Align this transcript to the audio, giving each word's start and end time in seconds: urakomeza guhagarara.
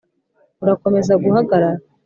urakomeza 0.63 1.13
guhagarara. 1.23 1.69